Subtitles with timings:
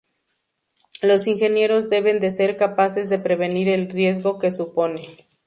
[1.03, 5.03] Los ingenieros deben de ser capaces de prevenir el riesgo que supone.